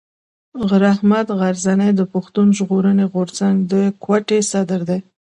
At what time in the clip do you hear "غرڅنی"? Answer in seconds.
1.39-1.89